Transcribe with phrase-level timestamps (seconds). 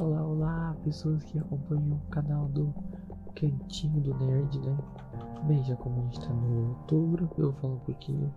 [0.00, 2.72] Olá, olá, pessoas que acompanham o canal do
[3.34, 4.78] Cantinho do Nerd, né?
[5.42, 8.32] Bem, já como a gente tá no outubro, eu vou falar um pouquinho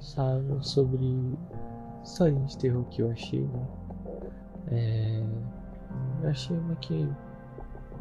[0.00, 1.38] sabe, sobre
[2.02, 3.68] histórias de terror que eu achei, né?
[4.72, 5.24] É...
[6.24, 7.08] Eu achei uma que,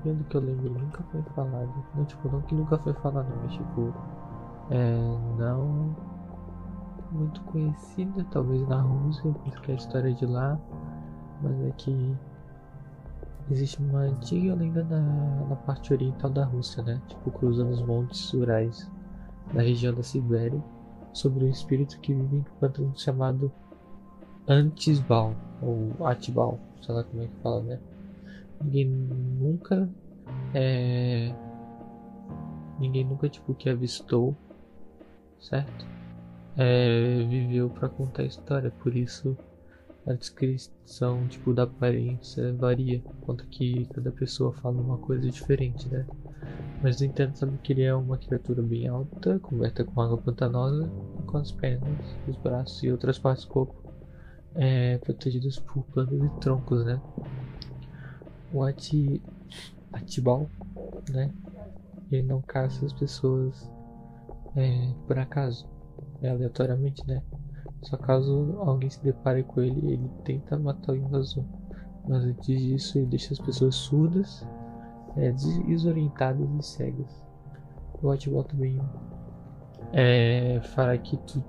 [0.02, 1.72] pelo que eu lembro, nunca foi falado.
[1.94, 3.94] Não, tipo, não que nunca foi falado, mas tipo,
[4.72, 4.98] é...
[5.38, 5.96] não
[7.12, 10.60] muito conhecida, talvez na Rússia, porque a história é de lá,
[11.44, 12.18] mas é que
[13.50, 15.00] existe uma antiga lenda na,
[15.50, 17.02] na parte oriental da Rússia, né?
[17.08, 18.90] Tipo, cruzando os montes Urais
[19.54, 20.62] da região da Sibéria,
[21.14, 23.52] sobre um espírito que vive em um chamado
[24.48, 27.80] Antisbal, ou Atibal, sei lá como é que fala, né?
[28.62, 29.90] Ninguém nunca
[30.54, 31.34] é...
[32.80, 34.36] Ninguém nunca, tipo, que avistou,
[35.40, 35.86] certo?
[36.56, 39.38] É, viveu para contar a história, por isso
[40.08, 46.06] a descrição tipo da aparência varia, quanto que cada pessoa fala uma coisa diferente, né?
[46.82, 50.90] Mas no entanto sabe que ele é uma criatura bem alta, coberta com água pantanosa,
[51.26, 53.76] com as pernas, os braços e outras partes do corpo
[54.56, 57.02] é, protegidas por plantas e troncos, né?
[58.54, 59.22] O Ati,
[59.92, 60.50] Atibal,
[61.10, 61.32] né?
[62.10, 63.70] Ele não caça as pessoas
[64.56, 65.68] é, por acaso,
[66.22, 67.22] é, aleatoriamente, né?
[67.84, 71.44] Só caso alguém se depare com ele, ele tenta matar o invasor.
[72.08, 74.48] Mas antes disso, ele deixa as pessoas surdas,
[75.16, 77.24] é, desorientadas e cegas.
[78.02, 78.80] O Atibal também
[79.94, 81.44] é, fará que tu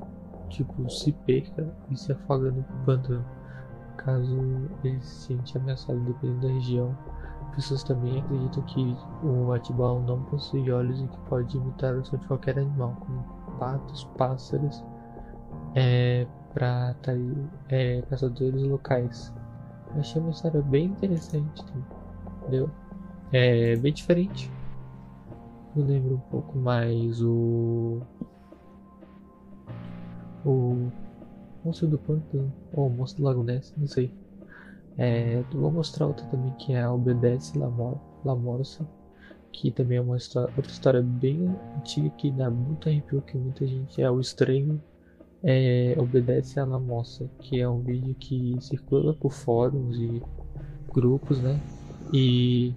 [0.49, 3.25] tipo, se perca e se afoga no pântano.
[3.97, 4.37] Caso
[4.85, 6.97] ele se sente ameaçado dependendo da região.
[7.55, 12.17] Pessoas também acreditam que o Atibal não possui olhos e que pode imitar o som
[12.17, 13.25] de qualquer animal, como
[13.59, 14.85] patos, pássaros
[15.79, 16.97] é, para
[17.69, 19.33] é, caçadores locais.
[19.95, 21.65] Eu achei uma história bem interessante,
[22.43, 22.69] entendeu?
[23.33, 24.51] É bem diferente.
[25.77, 28.01] Eu lembro um pouco mais o.
[30.45, 30.91] O.
[31.65, 34.11] Monstro do Pântano, ou o Monstro do Lago Ness, não sei.
[34.97, 38.89] É, vou mostrar outra também que é a Obedece Lamor, Lamorsa,
[39.53, 43.67] que também é uma história, outra história bem antiga que dá muito arrepio que muita
[43.67, 44.81] gente é o estranho
[45.43, 50.23] é, obedece à moça, que é um vídeo que circula por fóruns e
[50.93, 51.61] grupos, né?
[52.13, 52.75] E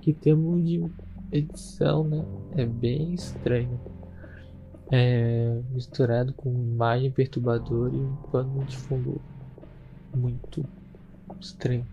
[0.00, 0.84] que termos de
[1.30, 2.24] edição, né?
[2.56, 3.80] É bem estranho.
[4.90, 9.20] É misturado com imagem perturbadora e um pano de fundo
[10.14, 10.64] muito
[11.40, 11.86] estranho.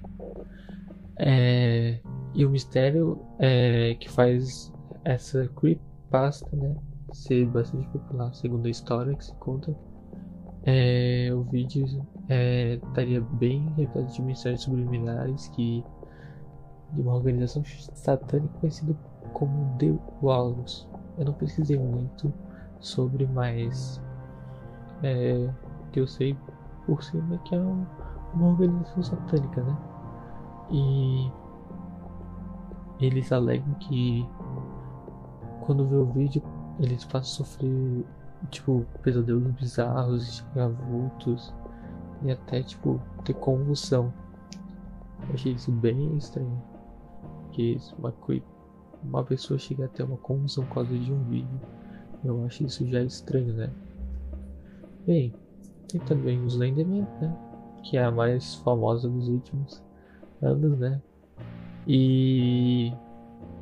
[1.18, 2.00] É,
[2.34, 4.74] e o mistério é, que faz
[5.04, 6.76] essa creepypasta, né?
[7.14, 9.76] Ser bastante popular, segundo a história que se conta
[10.64, 15.84] é, o vídeo é, estaria bem repleto de mensagens subliminares que
[16.94, 18.96] de uma organização satânica conhecida
[19.34, 20.88] como The Walrus.
[21.18, 22.32] Eu não pesquisei muito
[22.80, 24.02] sobre, mas
[25.04, 25.50] é,
[25.92, 26.38] que eu sei
[26.86, 27.86] por cima que é um,
[28.34, 29.78] uma organização satânica, né?
[30.70, 31.32] E
[33.00, 34.28] eles alegam que
[35.62, 36.42] quando vê o vídeo
[36.80, 38.06] eles passam a sofrer
[38.50, 41.54] tipo, pesadelos bizarros, avultos
[42.24, 44.14] e até, tipo, ter convulsão.
[45.28, 46.62] Eu achei isso bem estranho.
[47.52, 48.14] Que uma,
[49.04, 51.60] uma pessoa chega até uma convulsão por causa de um vídeo.
[52.24, 53.70] Eu acho isso já estranho, né?
[55.06, 55.34] Bem,
[55.88, 57.36] tem também os Slenderman, né?
[57.84, 59.82] Que é a mais famosa dos últimos
[60.42, 61.02] anos, né?
[61.88, 62.94] E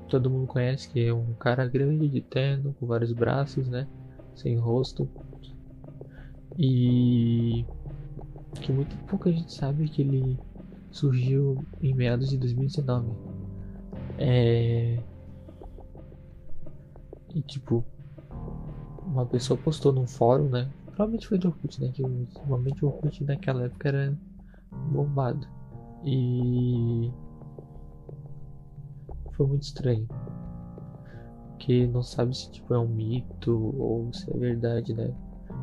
[0.10, 3.88] todo mundo conhece que é um cara grande de terno, com vários braços, né?
[4.40, 5.10] Sem rosto.
[6.58, 7.66] E
[8.62, 10.38] que muito pouca gente sabe que ele
[10.92, 13.12] surgiu em meados de 2019.
[14.18, 15.02] É...
[17.34, 17.86] E tipo,
[19.06, 20.70] uma pessoa postou num fórum, né?
[20.86, 21.92] Provavelmente foi do Orkut, né?
[21.94, 24.18] Que normalmente o Orkut naquela época era
[24.92, 25.48] bombado.
[26.04, 27.12] E
[29.32, 30.08] foi muito estranho
[31.60, 35.14] que não sabe se tipo é um mito ou se é verdade, né?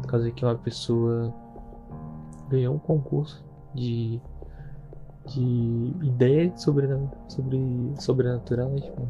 [0.03, 1.35] Por causa que uma pessoa
[2.49, 3.45] ganhou um concurso
[3.75, 4.21] de
[5.27, 6.87] de ideia sobre
[7.29, 7.59] sobre
[7.99, 8.81] sobrenatural, né?
[8.81, 9.03] tipo,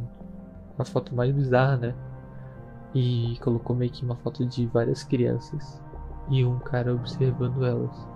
[0.79, 1.95] uma foto mais bizarra, né?
[2.95, 5.83] E colocou meio que uma foto de várias crianças
[6.31, 8.09] e um cara observando elas.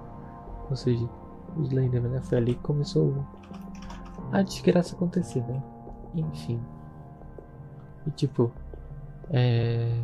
[0.70, 1.06] Ou seja,
[1.56, 2.20] os Slenderman né?
[2.22, 3.24] foi ali que começou
[4.32, 5.62] a desgraça acontecer, né?
[6.14, 6.60] Enfim.
[8.06, 8.52] E tipo,
[9.30, 10.02] é...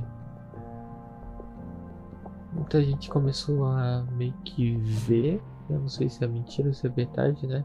[2.52, 6.86] muita gente começou a meio que ver, eu não sei se é mentira ou se
[6.86, 7.64] é verdade, né?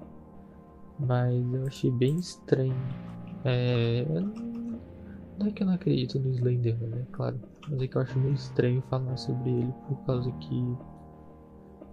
[1.00, 2.75] Mas eu achei bem estranho.
[3.44, 4.06] É.
[5.39, 7.06] Não é que eu não acredito no Slenderman, né?
[7.12, 7.39] Claro.
[7.69, 10.78] Mas é que eu acho meio estranho falar sobre ele por causa que.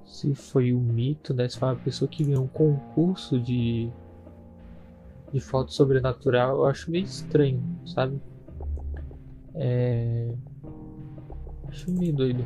[0.04, 1.48] Se foi um mito, né?
[1.48, 3.90] Se foi uma pessoa que ganhou um concurso de.
[5.32, 8.20] De foto sobrenatural, eu acho meio estranho, sabe?
[9.54, 10.34] É.
[11.68, 12.44] Acho meio doido.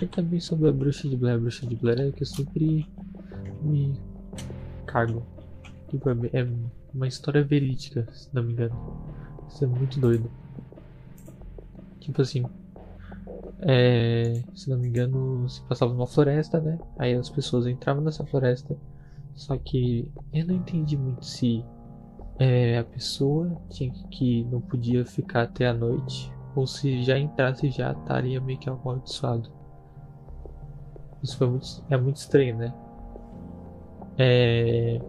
[0.00, 1.36] E também sobre a bruxa de Blair.
[1.36, 2.86] A bruxa de Blair é que eu sempre
[3.62, 4.00] me
[4.86, 5.26] cago.
[5.88, 6.48] Tipo, é, é
[6.94, 8.74] uma história verídica, se não me engano.
[9.48, 10.30] Isso é muito doido.
[11.98, 12.44] Tipo assim.
[13.62, 16.78] É, se não me engano, se passava numa floresta, né?
[16.98, 18.76] Aí as pessoas entravam nessa floresta.
[19.34, 21.64] Só que eu não entendi muito se
[22.40, 27.70] é, a pessoa tinha que não podia ficar até a noite ou se já entrasse
[27.70, 29.52] já estaria meio que amaldiçoado.
[31.22, 32.74] Isso foi muito, é muito estranho, né?
[34.16, 35.02] É...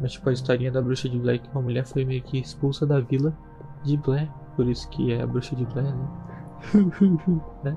[0.00, 2.84] Mas tipo a historinha da bruxa de Blair, que uma mulher foi meio que expulsa
[2.84, 3.32] da vila
[3.84, 6.08] de Blair, por isso que é a bruxa de Blair, né?
[7.62, 7.76] né?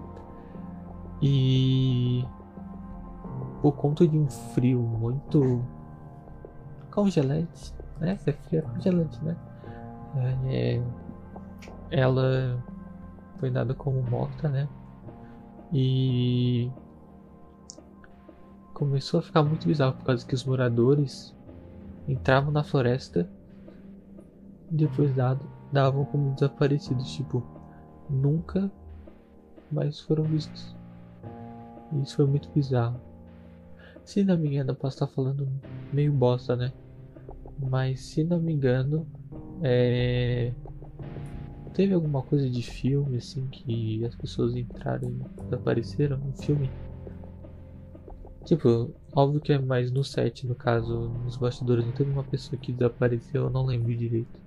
[1.21, 2.25] E
[3.61, 5.63] por conta de um frio muito
[6.89, 8.19] congelante, né?
[8.25, 9.35] É frio é congelante, né?
[10.47, 10.81] É...
[11.89, 12.63] Ela
[13.39, 14.67] foi dada como morta, né?
[15.71, 16.71] E
[18.73, 21.35] começou a ficar muito bizarro por causa que os moradores
[22.07, 23.29] entravam na floresta
[24.71, 27.43] e depois dado, davam como desaparecidos, tipo,
[28.09, 28.71] nunca
[29.71, 30.75] mais foram vistos.
[32.01, 32.99] Isso foi muito bizarro.
[34.03, 35.47] Se não me engano, posso estar falando
[35.91, 36.71] meio bosta, né?
[37.59, 39.07] Mas se não me engano,
[39.61, 40.53] é...
[41.73, 46.69] teve alguma coisa de filme assim que as pessoas entraram e desapareceram no filme.
[48.45, 52.57] Tipo, óbvio que é mais no set, no caso, nos bastidores não teve uma pessoa
[52.57, 54.39] que desapareceu, eu não lembro direito.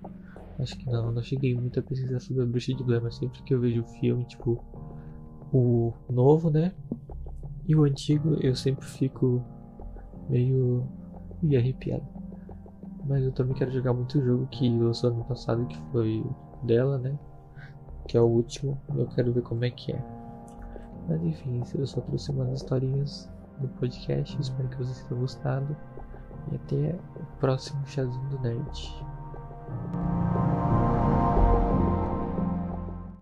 [0.57, 3.41] Acho que não, não cheguei muito a pesquisar sobre a bruxa de Blair, mas sempre
[3.43, 4.63] que eu vejo o filme, tipo,
[5.53, 6.73] o novo, né?
[7.67, 9.43] E o antigo, eu sempre fico
[10.29, 10.87] meio,
[11.41, 12.20] meio arrepiado.
[13.05, 16.23] Mas eu também quero jogar muito o jogo que lançou ano passado, que foi
[16.63, 17.17] dela, né?
[18.07, 20.03] Que é o último, eu quero ver como é que é.
[21.07, 24.39] Mas enfim, eu só trouxe umas historinhas do podcast.
[24.39, 25.75] Espero que vocês tenham gostado.
[26.51, 29.05] E até o próximo Chazinho do Nerd.